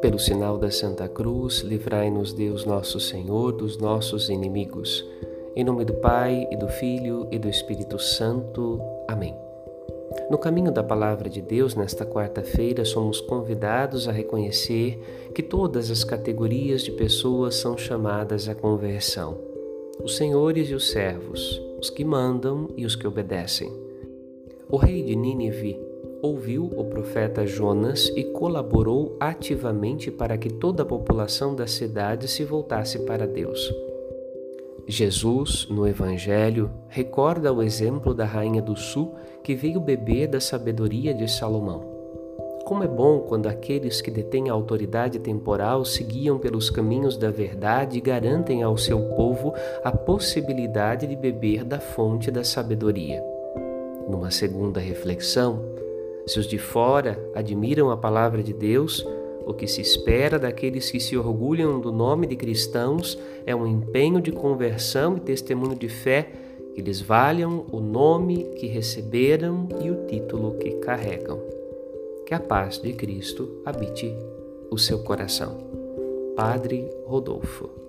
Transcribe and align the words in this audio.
Pelo 0.00 0.18
sinal 0.18 0.58
da 0.58 0.70
Santa 0.70 1.08
Cruz, 1.08 1.60
livrai-nos 1.60 2.32
Deus 2.32 2.64
nosso 2.64 3.00
Senhor 3.00 3.52
dos 3.52 3.78
nossos 3.78 4.28
inimigos. 4.28 5.04
Em 5.56 5.64
nome 5.64 5.84
do 5.84 5.94
Pai, 5.94 6.46
e 6.50 6.56
do 6.56 6.68
Filho, 6.68 7.26
e 7.30 7.38
do 7.38 7.48
Espírito 7.48 7.98
Santo. 7.98 8.80
Amém. 9.08 9.34
No 10.30 10.38
caminho 10.38 10.70
da 10.70 10.82
Palavra 10.82 11.28
de 11.28 11.40
Deus, 11.40 11.74
nesta 11.74 12.04
quarta-feira, 12.04 12.84
somos 12.84 13.20
convidados 13.20 14.08
a 14.08 14.12
reconhecer 14.12 15.30
que 15.34 15.42
todas 15.42 15.90
as 15.90 16.04
categorias 16.04 16.82
de 16.82 16.92
pessoas 16.92 17.54
são 17.54 17.76
chamadas 17.76 18.48
à 18.48 18.54
conversão: 18.54 19.38
os 20.02 20.16
senhores 20.16 20.68
e 20.68 20.74
os 20.74 20.90
servos, 20.90 21.62
os 21.80 21.90
que 21.90 22.04
mandam 22.04 22.68
e 22.76 22.84
os 22.84 22.94
que 22.94 23.06
obedecem. 23.06 23.87
O 24.70 24.76
rei 24.76 25.02
de 25.02 25.16
Nínive 25.16 25.80
ouviu 26.20 26.66
o 26.66 26.84
profeta 26.84 27.46
Jonas 27.46 28.12
e 28.14 28.22
colaborou 28.22 29.16
ativamente 29.18 30.10
para 30.10 30.36
que 30.36 30.50
toda 30.50 30.82
a 30.82 30.86
população 30.86 31.54
da 31.54 31.66
cidade 31.66 32.28
se 32.28 32.44
voltasse 32.44 32.98
para 33.06 33.26
Deus. 33.26 33.72
Jesus, 34.86 35.66
no 35.70 35.86
Evangelho, 35.86 36.70
recorda 36.88 37.50
o 37.50 37.62
exemplo 37.62 38.12
da 38.12 38.26
Rainha 38.26 38.60
do 38.60 38.76
Sul 38.76 39.14
que 39.42 39.54
veio 39.54 39.80
beber 39.80 40.28
da 40.28 40.40
sabedoria 40.40 41.14
de 41.14 41.26
Salomão. 41.30 41.96
Como 42.66 42.84
é 42.84 42.88
bom 42.88 43.20
quando 43.20 43.46
aqueles 43.46 44.02
que 44.02 44.10
detêm 44.10 44.50
a 44.50 44.52
autoridade 44.52 45.18
temporal 45.18 45.82
se 45.86 46.04
guiam 46.04 46.38
pelos 46.38 46.68
caminhos 46.68 47.16
da 47.16 47.30
verdade 47.30 47.96
e 47.96 48.02
garantem 48.02 48.62
ao 48.62 48.76
seu 48.76 49.00
povo 49.16 49.54
a 49.82 49.90
possibilidade 49.90 51.06
de 51.06 51.16
beber 51.16 51.64
da 51.64 51.80
fonte 51.80 52.30
da 52.30 52.44
sabedoria. 52.44 53.24
Numa 54.08 54.30
segunda 54.30 54.80
reflexão, 54.80 55.62
se 56.26 56.38
os 56.38 56.46
de 56.46 56.58
fora 56.58 57.18
admiram 57.34 57.90
a 57.90 57.96
palavra 57.96 58.42
de 58.42 58.52
Deus, 58.52 59.06
o 59.46 59.54
que 59.54 59.66
se 59.66 59.80
espera 59.80 60.38
daqueles 60.38 60.90
que 60.90 60.98
se 60.98 61.16
orgulham 61.16 61.80
do 61.80 61.92
nome 61.92 62.26
de 62.26 62.36
cristãos 62.36 63.18
é 63.46 63.54
um 63.54 63.66
empenho 63.66 64.20
de 64.20 64.32
conversão 64.32 65.16
e 65.16 65.20
testemunho 65.20 65.74
de 65.74 65.88
fé 65.88 66.30
que 66.74 66.82
lhes 66.82 67.00
valham 67.00 67.66
o 67.72 67.80
nome 67.80 68.44
que 68.56 68.66
receberam 68.66 69.68
e 69.82 69.90
o 69.90 70.06
título 70.06 70.58
que 70.58 70.72
carregam. 70.72 71.40
Que 72.26 72.34
a 72.34 72.40
paz 72.40 72.78
de 72.78 72.92
Cristo 72.92 73.62
habite 73.64 74.14
o 74.70 74.78
seu 74.78 75.00
coração. 75.00 75.56
Padre 76.36 76.88
Rodolfo 77.04 77.87